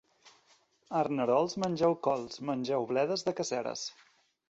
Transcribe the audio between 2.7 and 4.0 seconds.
bledes de Caseres.